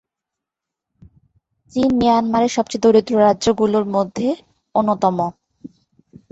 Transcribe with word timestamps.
চিন 1.73 1.89
মায়ানমারের 1.99 2.51
সবচেয়ে 2.57 2.83
দরিদ্র 2.85 3.13
রাজ্য 3.21 3.45
গুলোর 3.59 3.85
মধ্যে 3.95 4.27
অন্যতম। 4.75 5.17